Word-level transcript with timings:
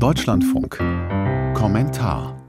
Deutschlandfunk. 0.00 0.78
Kommentar. 1.52 2.39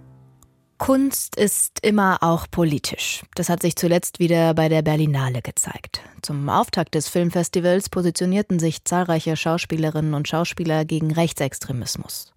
Kunst 0.82 1.36
ist 1.36 1.78
immer 1.84 2.18
auch 2.22 2.48
politisch. 2.50 3.22
Das 3.36 3.50
hat 3.50 3.62
sich 3.62 3.76
zuletzt 3.76 4.18
wieder 4.18 4.56
bei 4.56 4.68
der 4.68 4.82
Berlinale 4.82 5.44
gezeigt. 5.44 6.02
Zum 6.24 6.50
Auftakt 6.50 6.96
des 6.96 7.08
Filmfestivals 7.08 7.88
positionierten 7.90 8.58
sich 8.58 8.84
zahlreiche 8.84 9.38
Schauspielerinnen 9.38 10.16
und 10.16 10.28
Schauspieler 10.28 10.84
gegen 10.84 11.14
Rechtsextremismus. 11.14 12.34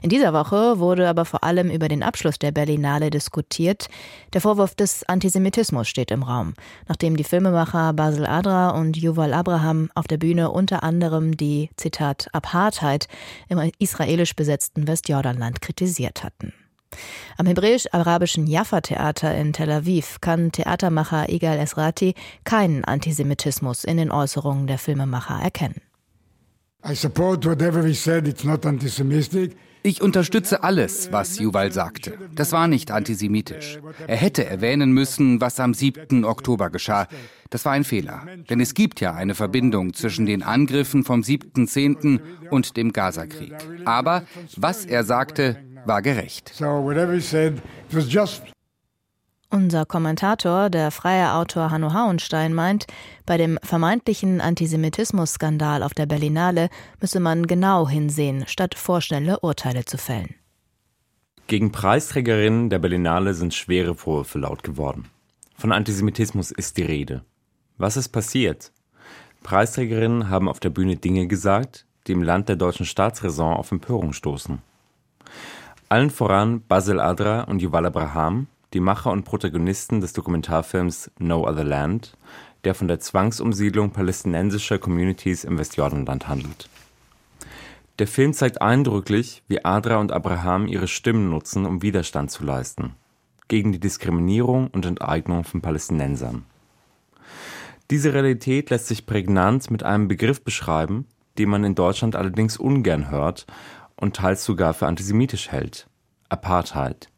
In 0.00 0.10
dieser 0.10 0.32
Woche 0.32 0.78
wurde 0.78 1.08
aber 1.08 1.24
vor 1.24 1.42
allem 1.42 1.70
über 1.70 1.88
den 1.88 2.04
Abschluss 2.04 2.38
der 2.38 2.52
Berlinale 2.52 3.10
diskutiert. 3.10 3.88
Der 4.32 4.42
Vorwurf 4.42 4.76
des 4.76 5.02
Antisemitismus 5.02 5.88
steht 5.88 6.12
im 6.12 6.22
Raum, 6.22 6.54
nachdem 6.86 7.16
die 7.16 7.24
Filmemacher 7.24 7.94
Basil 7.94 8.26
Adra 8.26 8.70
und 8.78 8.96
Yuval 8.96 9.34
Abraham 9.34 9.90
auf 9.96 10.06
der 10.06 10.18
Bühne 10.18 10.52
unter 10.52 10.84
anderem 10.84 11.36
die, 11.36 11.70
Zitat, 11.74 12.28
Apartheid 12.32 13.08
im 13.48 13.58
israelisch 13.80 14.36
besetzten 14.36 14.86
Westjordanland 14.86 15.60
kritisiert 15.60 16.22
hatten. 16.22 16.52
Am 17.40 17.46
hebräisch-arabischen 17.46 18.48
Jaffa-Theater 18.48 19.32
in 19.36 19.52
Tel 19.52 19.70
Aviv 19.70 20.20
kann 20.20 20.50
Theatermacher 20.50 21.28
Igal 21.28 21.60
Esrati 21.60 22.14
keinen 22.42 22.84
Antisemitismus 22.84 23.84
in 23.84 23.96
den 23.96 24.10
Äußerungen 24.10 24.66
der 24.66 24.78
Filmemacher 24.78 25.40
erkennen. 25.40 25.80
Ich 29.84 30.02
unterstütze 30.02 30.62
alles, 30.64 31.12
was 31.12 31.38
Yuval 31.38 31.70
sagte. 31.72 32.18
Das 32.34 32.50
war 32.50 32.66
nicht 32.66 32.90
antisemitisch. 32.90 33.78
Er 34.08 34.16
hätte 34.16 34.44
erwähnen 34.44 34.90
müssen, 34.90 35.40
was 35.40 35.60
am 35.60 35.74
7. 35.74 36.24
Oktober 36.24 36.70
geschah. 36.70 37.06
Das 37.50 37.64
war 37.64 37.72
ein 37.72 37.84
Fehler. 37.84 38.26
Denn 38.50 38.60
es 38.60 38.74
gibt 38.74 39.00
ja 39.00 39.14
eine 39.14 39.36
Verbindung 39.36 39.94
zwischen 39.94 40.26
den 40.26 40.42
Angriffen 40.42 41.04
vom 41.04 41.20
7.10. 41.20 42.20
und 42.50 42.76
dem 42.76 42.92
Gazakrieg. 42.92 43.54
Aber 43.84 44.24
was 44.56 44.84
er 44.84 45.04
sagte, 45.04 45.56
war 45.88 46.02
gerecht. 46.02 46.52
Unser 49.50 49.86
Kommentator, 49.86 50.68
der 50.68 50.90
freie 50.90 51.32
Autor 51.32 51.70
Hanno 51.70 51.94
Hauenstein, 51.94 52.52
meint, 52.52 52.86
bei 53.24 53.38
dem 53.38 53.58
vermeintlichen 53.62 54.42
Antisemitismus-Skandal 54.42 55.82
auf 55.82 55.94
der 55.94 56.04
Berlinale 56.04 56.68
müsse 57.00 57.18
man 57.18 57.46
genau 57.46 57.88
hinsehen, 57.88 58.44
statt 58.46 58.74
vorschnelle 58.74 59.40
Urteile 59.40 59.86
zu 59.86 59.96
fällen. 59.96 60.34
Gegen 61.46 61.72
Preisträgerinnen 61.72 62.68
der 62.68 62.78
Berlinale 62.78 63.32
sind 63.32 63.54
schwere 63.54 63.94
Vorwürfe 63.94 64.38
laut 64.38 64.62
geworden. 64.62 65.08
Von 65.56 65.72
Antisemitismus 65.72 66.50
ist 66.50 66.76
die 66.76 66.82
Rede. 66.82 67.24
Was 67.78 67.96
ist 67.96 68.10
passiert? 68.10 68.70
Preisträgerinnen 69.42 70.28
haben 70.28 70.50
auf 70.50 70.60
der 70.60 70.68
Bühne 70.68 70.96
Dinge 70.96 71.26
gesagt, 71.26 71.86
die 72.06 72.12
im 72.12 72.22
Land 72.22 72.50
der 72.50 72.56
deutschen 72.56 72.84
Staatsräson 72.84 73.54
auf 73.54 73.72
Empörung 73.72 74.12
stoßen. 74.12 74.60
Allen 75.90 76.10
voran 76.10 76.60
Basil 76.68 77.00
Adra 77.00 77.44
und 77.44 77.62
Yuval 77.62 77.86
Abraham, 77.86 78.46
die 78.74 78.80
Macher 78.80 79.10
und 79.10 79.24
Protagonisten 79.24 80.02
des 80.02 80.12
Dokumentarfilms 80.12 81.10
No 81.18 81.48
Other 81.48 81.64
Land, 81.64 82.14
der 82.64 82.74
von 82.74 82.88
der 82.88 83.00
Zwangsumsiedlung 83.00 83.90
palästinensischer 83.90 84.78
Communities 84.78 85.44
im 85.44 85.56
Westjordanland 85.56 86.28
handelt. 86.28 86.68
Der 87.98 88.06
Film 88.06 88.34
zeigt 88.34 88.60
eindrücklich, 88.60 89.42
wie 89.48 89.64
Adra 89.64 89.96
und 89.96 90.12
Abraham 90.12 90.66
ihre 90.66 90.88
Stimmen 90.88 91.30
nutzen, 91.30 91.64
um 91.64 91.80
Widerstand 91.80 92.30
zu 92.30 92.44
leisten 92.44 92.92
gegen 93.48 93.72
die 93.72 93.80
Diskriminierung 93.80 94.68
und 94.68 94.84
Enteignung 94.84 95.42
von 95.42 95.62
Palästinensern. 95.62 96.44
Diese 97.90 98.12
Realität 98.12 98.68
lässt 98.68 98.88
sich 98.88 99.06
prägnant 99.06 99.70
mit 99.70 99.82
einem 99.82 100.06
Begriff 100.06 100.44
beschreiben, 100.44 101.06
den 101.38 101.48
man 101.48 101.64
in 101.64 101.74
Deutschland 101.74 102.14
allerdings 102.14 102.58
ungern 102.58 103.10
hört 103.10 103.46
und 103.98 104.16
teils 104.16 104.44
sogar 104.44 104.72
für 104.72 104.86
antisemitisch 104.86 105.50
hält: 105.50 105.86
Apartheid. 106.30 107.10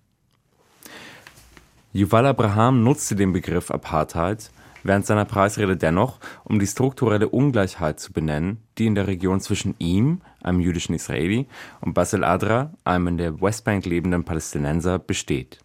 Yuval 1.92 2.26
Abraham 2.26 2.82
nutzte 2.82 3.16
den 3.16 3.32
Begriff 3.32 3.70
Apartheid 3.70 4.50
während 4.82 5.06
seiner 5.06 5.24
Preisrede 5.24 5.76
dennoch, 5.76 6.18
um 6.44 6.58
die 6.58 6.66
strukturelle 6.66 7.28
Ungleichheit 7.28 8.00
zu 8.00 8.12
benennen, 8.12 8.62
die 8.78 8.86
in 8.86 8.94
der 8.94 9.06
Region 9.06 9.40
zwischen 9.40 9.74
ihm, 9.78 10.22
einem 10.42 10.60
jüdischen 10.60 10.94
Israeli, 10.94 11.46
und 11.80 11.94
Basil 11.94 12.24
Adra, 12.24 12.72
einem 12.84 13.08
in 13.08 13.18
der 13.18 13.40
Westbank 13.40 13.84
lebenden 13.86 14.24
Palästinenser, 14.24 14.98
besteht. 14.98 15.58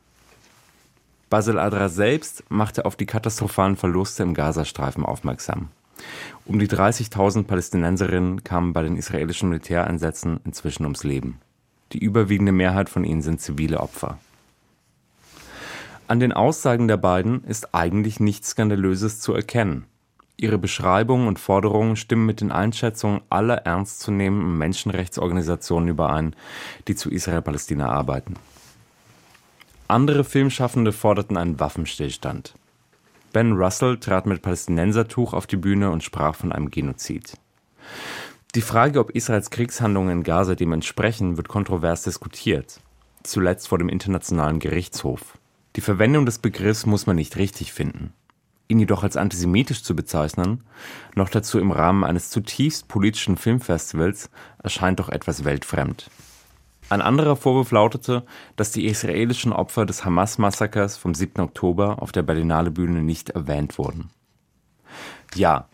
Basil 1.30 1.60
Adra 1.60 1.90
selbst 1.90 2.44
machte 2.50 2.86
auf 2.86 2.96
die 2.96 3.06
katastrophalen 3.06 3.76
Verluste 3.76 4.24
im 4.24 4.34
Gazastreifen 4.34 5.06
aufmerksam. 5.06 5.70
Um 6.46 6.60
die 6.60 6.68
30.000 6.68 7.44
Palästinenserinnen 7.44 8.44
kamen 8.44 8.74
bei 8.74 8.84
den 8.84 8.98
israelischen 8.98 9.50
Militäreinsätzen 9.50 10.40
inzwischen 10.46 10.84
ums 10.84 11.04
Leben. 11.04 11.40
Die 11.92 12.00
überwiegende 12.00 12.52
Mehrheit 12.52 12.90
von 12.90 13.04
ihnen 13.04 13.22
sind 13.22 13.42
zivile 13.42 13.80
Opfer. 13.80 14.20
An 16.08 16.20
den 16.20 16.34
Aussagen 16.34 16.88
der 16.88 16.98
beiden 16.98 17.44
ist 17.46 17.74
eigentlich 17.74 18.20
nichts 18.20 18.50
Skandalöses 18.50 19.22
zu 19.22 19.34
erkennen. 19.34 19.86
Ihre 20.38 20.58
Beschreibungen 20.58 21.28
und 21.28 21.40
Forderungen 21.40 21.96
stimmen 21.96 22.26
mit 22.26 22.42
den 22.42 22.52
Einschätzungen 22.52 23.22
aller 23.30 23.66
ernstzunehmenden 23.66 24.58
Menschenrechtsorganisationen 24.58 25.90
überein, 25.90 26.36
die 26.88 26.96
zu 26.96 27.10
Israel-Palästina 27.10 27.90
arbeiten. 27.90 28.36
Andere 29.88 30.24
Filmschaffende 30.24 30.92
forderten 30.92 31.38
einen 31.38 31.60
Waffenstillstand. 31.60 32.54
Ben 33.36 33.52
Russell 33.52 33.98
trat 33.98 34.28
mit 34.28 34.42
Palästinensertuch 34.42 35.34
auf 35.34 35.46
die 35.46 35.58
Bühne 35.58 35.92
und 35.92 36.06
sprach 36.06 36.36
von 36.36 36.54
einem 36.54 36.72
Genozid. 36.72 37.34
Die 38.56 38.62
Frage, 38.62 39.02
ob 39.02 39.10
Israels 39.10 39.50
Kriegshandlungen 39.50 40.20
in 40.20 40.24
Gaza 40.24 40.56
dem 40.56 40.72
entsprechen, 40.72 41.36
wird 41.36 41.50
kontrovers 41.50 42.04
diskutiert, 42.04 42.80
zuletzt 43.24 43.68
vor 43.68 43.78
dem 43.78 43.90
Internationalen 43.90 44.60
Gerichtshof. 44.60 45.38
Die 45.76 45.82
Verwendung 45.82 46.26
des 46.26 46.40
Begriffs 46.40 46.86
muss 46.86 47.08
man 47.08 47.18
nicht 47.18 47.36
richtig 47.36 47.74
finden. 47.74 48.14
Ihn 48.70 48.80
jedoch 48.80 49.04
als 49.04 49.18
antisemitisch 49.18 49.84
zu 49.84 49.98
bezeichnen, 49.98 50.64
noch 51.14 51.28
dazu 51.28 51.60
im 51.60 51.74
Rahmen 51.74 52.06
eines 52.06 52.30
zutiefst 52.30 52.88
politischen 52.88 53.36
Filmfestivals, 53.36 54.30
erscheint 54.64 55.02
doch 55.02 55.10
etwas 55.10 55.44
weltfremd. 55.44 56.10
Ein 56.88 57.02
anderer 57.02 57.36
Vorwurf 57.36 57.72
lautete, 57.72 58.24
dass 58.56 58.72
die 58.72 58.86
israelischen 58.86 59.52
Opfer 59.52 59.88
des 59.88 60.06
Hamas-Massakers 60.06 60.98
vom 60.98 61.16
7. 61.16 61.42
Oktober 61.42 62.02
auf 62.02 62.12
der 62.12 62.22
Berlinale 62.22 62.70
Bühne 62.70 63.02
nicht 63.02 63.32
erwähnt 63.32 63.80
wurden. 63.80 64.12
Ja, 65.34 65.68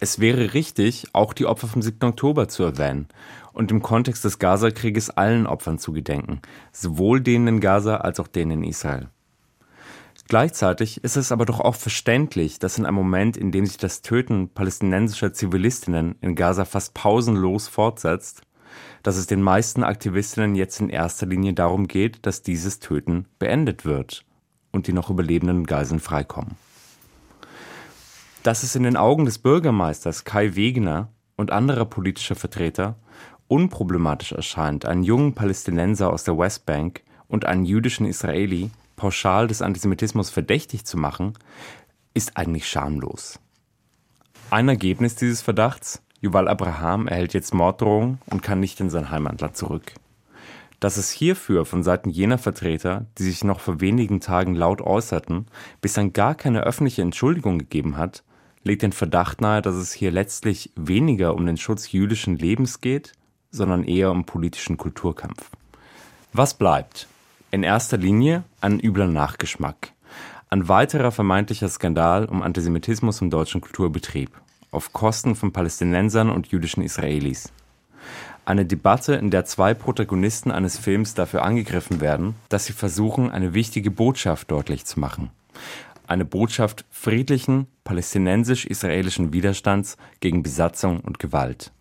es 0.00 0.20
wäre 0.20 0.54
richtig, 0.54 1.06
auch 1.12 1.34
die 1.34 1.46
Opfer 1.46 1.68
vom 1.68 1.82
7. 1.82 2.08
Oktober 2.08 2.48
zu 2.48 2.62
erwähnen 2.62 3.08
und 3.52 3.70
im 3.70 3.82
Kontext 3.82 4.24
des 4.24 4.38
Gaza-Krieges 4.38 5.10
allen 5.10 5.46
Opfern 5.46 5.78
zu 5.78 5.92
gedenken, 5.92 6.40
sowohl 6.72 7.20
denen 7.20 7.46
in 7.46 7.60
Gaza 7.60 7.98
als 7.98 8.18
auch 8.18 8.28
denen 8.28 8.62
in 8.62 8.64
Israel. 8.64 9.08
Gleichzeitig 10.28 11.04
ist 11.04 11.16
es 11.16 11.30
aber 11.30 11.44
doch 11.44 11.60
auch 11.60 11.74
verständlich, 11.74 12.58
dass 12.58 12.78
in 12.78 12.86
einem 12.86 12.96
Moment, 12.96 13.36
in 13.36 13.52
dem 13.52 13.66
sich 13.66 13.76
das 13.76 14.00
Töten 14.00 14.48
palästinensischer 14.48 15.34
Zivilistinnen 15.34 16.16
in 16.22 16.34
Gaza 16.34 16.64
fast 16.64 16.94
pausenlos 16.94 17.68
fortsetzt, 17.68 18.40
dass 19.02 19.16
es 19.16 19.26
den 19.26 19.42
meisten 19.42 19.84
Aktivistinnen 19.84 20.54
jetzt 20.54 20.80
in 20.80 20.88
erster 20.88 21.26
Linie 21.26 21.52
darum 21.52 21.88
geht, 21.88 22.26
dass 22.26 22.42
dieses 22.42 22.80
Töten 22.80 23.26
beendet 23.38 23.84
wird 23.84 24.24
und 24.72 24.86
die 24.86 24.92
noch 24.92 25.10
überlebenden 25.10 25.66
Geiseln 25.66 26.00
freikommen. 26.00 26.56
Dass 28.42 28.62
es 28.62 28.74
in 28.76 28.82
den 28.82 28.96
Augen 28.96 29.24
des 29.24 29.38
Bürgermeisters 29.38 30.24
Kai 30.24 30.54
Wegener 30.54 31.08
und 31.36 31.50
anderer 31.50 31.84
politischer 31.84 32.34
Vertreter 32.34 32.96
unproblematisch 33.48 34.32
erscheint, 34.32 34.84
einen 34.84 35.02
jungen 35.02 35.34
Palästinenser 35.34 36.12
aus 36.12 36.24
der 36.24 36.38
Westbank 36.38 37.02
und 37.28 37.44
einen 37.44 37.64
jüdischen 37.64 38.06
Israeli 38.06 38.70
pauschal 38.96 39.48
des 39.48 39.62
Antisemitismus 39.62 40.30
verdächtig 40.30 40.84
zu 40.84 40.96
machen, 40.96 41.34
ist 42.14 42.36
eigentlich 42.36 42.68
schamlos. 42.68 43.38
Ein 44.50 44.68
Ergebnis 44.68 45.16
dieses 45.16 45.42
Verdachts 45.42 46.02
Yuval 46.24 46.48
Abraham 46.48 47.06
erhält 47.06 47.34
jetzt 47.34 47.52
Morddrohungen 47.52 48.18
und 48.30 48.42
kann 48.42 48.58
nicht 48.58 48.80
in 48.80 48.88
sein 48.88 49.10
Heimatland 49.10 49.58
zurück. 49.58 49.92
Dass 50.80 50.96
es 50.96 51.10
hierfür 51.10 51.66
von 51.66 51.82
Seiten 51.82 52.08
jener 52.08 52.38
Vertreter, 52.38 53.04
die 53.18 53.24
sich 53.24 53.44
noch 53.44 53.60
vor 53.60 53.80
wenigen 53.80 54.20
Tagen 54.20 54.54
laut 54.54 54.80
äußerten, 54.80 55.46
bislang 55.82 56.14
gar 56.14 56.34
keine 56.34 56.62
öffentliche 56.62 57.02
Entschuldigung 57.02 57.58
gegeben 57.58 57.98
hat, 57.98 58.22
legt 58.62 58.82
den 58.82 58.92
Verdacht 58.92 59.42
nahe, 59.42 59.60
dass 59.60 59.74
es 59.74 59.92
hier 59.92 60.10
letztlich 60.10 60.72
weniger 60.76 61.34
um 61.34 61.44
den 61.44 61.58
Schutz 61.58 61.92
jüdischen 61.92 62.38
Lebens 62.38 62.80
geht, 62.80 63.12
sondern 63.50 63.84
eher 63.84 64.10
um 64.10 64.24
politischen 64.24 64.78
Kulturkampf. 64.78 65.50
Was 66.32 66.54
bleibt? 66.54 67.06
In 67.50 67.62
erster 67.62 67.98
Linie 67.98 68.44
ein 68.62 68.80
übler 68.80 69.08
Nachgeschmack. 69.08 69.92
Ein 70.48 70.68
weiterer 70.68 71.12
vermeintlicher 71.12 71.68
Skandal 71.68 72.24
um 72.24 72.42
Antisemitismus 72.42 73.20
im 73.20 73.28
deutschen 73.28 73.60
Kulturbetrieb 73.60 74.30
auf 74.74 74.92
Kosten 74.92 75.34
von 75.34 75.52
Palästinensern 75.52 76.30
und 76.30 76.48
jüdischen 76.48 76.82
Israelis. 76.82 77.52
Eine 78.46 78.66
Debatte, 78.66 79.14
in 79.14 79.30
der 79.30 79.46
zwei 79.46 79.72
Protagonisten 79.72 80.50
eines 80.50 80.78
Films 80.78 81.14
dafür 81.14 81.42
angegriffen 81.42 82.00
werden, 82.00 82.34
dass 82.50 82.66
sie 82.66 82.74
versuchen, 82.74 83.30
eine 83.30 83.54
wichtige 83.54 83.90
Botschaft 83.90 84.50
deutlich 84.50 84.84
zu 84.84 85.00
machen. 85.00 85.30
Eine 86.06 86.26
Botschaft 86.26 86.84
friedlichen, 86.90 87.66
palästinensisch-israelischen 87.84 89.32
Widerstands 89.32 89.96
gegen 90.20 90.42
Besatzung 90.42 91.00
und 91.00 91.18
Gewalt. 91.18 91.72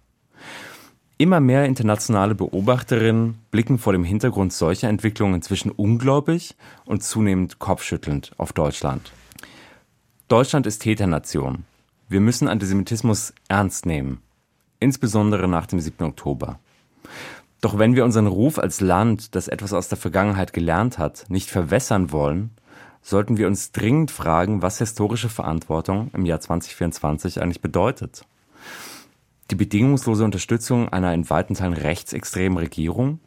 Immer 1.18 1.42
mehr 1.42 1.66
internationale 1.66 2.34
Beobachterinnen 2.34 3.40
blicken 3.52 3.78
vor 3.78 3.94
dem 3.94 4.04
Hintergrund 4.04 4.54
solcher 4.54 4.88
Entwicklungen 4.88 5.36
inzwischen 5.36 5.72
ungläubig 5.72 6.56
und 6.86 7.04
zunehmend 7.04 7.60
kopfschüttelnd 7.60 8.32
auf 8.38 8.54
Deutschland. 8.54 9.12
Deutschland 10.30 10.66
ist 10.66 10.80
Täternation. 10.80 11.66
Wir 12.14 12.22
müssen 12.22 12.48
Antisemitismus 12.48 13.34
ernst 13.48 13.88
nehmen, 13.88 14.22
insbesondere 14.80 15.48
nach 15.48 15.66
dem 15.66 15.80
7. 15.80 16.06
Oktober. 16.06 16.60
Doch 17.60 17.80
wenn 17.80 17.96
wir 17.96 18.06
unseren 18.06 18.28
Ruf 18.28 18.60
als 18.60 18.82
Land, 18.82 19.34
das 19.34 19.48
etwas 19.48 19.74
aus 19.74 19.88
der 19.88 19.98
Vergangenheit 19.98 20.54
gelernt 20.54 21.00
hat, 21.00 21.26
nicht 21.30 21.50
verwässern 21.50 22.12
wollen, 22.12 22.52
sollten 23.02 23.38
wir 23.38 23.48
uns 23.48 23.72
dringend 23.72 24.12
fragen, 24.12 24.62
was 24.62 24.78
historische 24.78 25.28
Verantwortung 25.28 26.12
im 26.14 26.28
Jahr 26.28 26.40
2024 26.40 27.42
eigentlich 27.42 27.62
bedeutet. 27.62 28.28
Die 29.50 29.56
bedingungslose 29.56 30.24
Unterstützung 30.24 30.90
einer 30.90 31.16
in 31.16 31.32
weiten 31.32 31.56
Teilen 31.56 31.74
rechtsextremen 31.74 32.60
Regierung, 32.60 33.22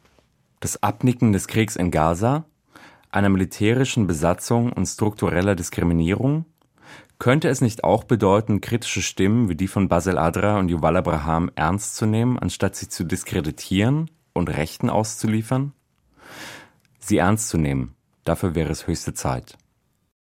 das 0.61 0.81
Abnicken 0.81 1.33
des 1.33 1.47
Kriegs 1.47 1.75
in 1.75 1.91
Gaza, 1.91 2.45
einer 3.11 3.27
militärischen 3.27 4.07
Besatzung 4.07 4.71
und 4.71 4.85
struktureller 4.85 5.55
Diskriminierung, 5.55 6.45
könnte 7.19 7.49
es 7.49 7.61
nicht 7.61 7.83
auch 7.83 8.03
bedeuten, 8.03 8.61
kritische 8.61 9.01
Stimmen 9.01 9.49
wie 9.49 9.55
die 9.55 9.67
von 9.67 9.87
Basel 9.87 10.17
Adra 10.17 10.59
und 10.59 10.69
Yuval 10.69 10.97
Abraham 10.97 11.51
ernst 11.55 11.95
zu 11.95 12.05
nehmen, 12.05 12.37
anstatt 12.37 12.75
sie 12.75 12.89
zu 12.89 13.03
diskreditieren 13.03 14.09
und 14.33 14.49
Rechten 14.49 14.89
auszuliefern? 14.89 15.73
Sie 16.99 17.17
ernst 17.17 17.49
zu 17.49 17.57
nehmen, 17.57 17.95
dafür 18.23 18.55
wäre 18.55 18.71
es 18.71 18.87
höchste 18.87 19.13
Zeit. 19.13 19.57